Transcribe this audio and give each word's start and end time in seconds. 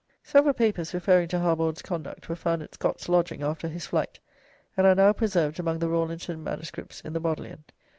Several 0.23 0.55
papers 0.55 0.95
referring 0.95 1.27
to 1.27 1.37
Harbord's 1.39 1.83
conduct 1.83 2.27
were 2.27 2.35
found 2.35 2.63
at 2.63 2.73
Scott's 2.73 3.07
lodging 3.07 3.43
after 3.43 3.67
his 3.67 3.85
flight, 3.85 4.17
and 4.75 4.87
are 4.87 4.95
now 4.95 5.13
preserved 5.13 5.59
among 5.59 5.77
the 5.77 5.89
Rawlinson 5.89 6.43
MSS. 6.43 7.01
in 7.01 7.13
the 7.13 7.19
Bodleian. 7.19 7.63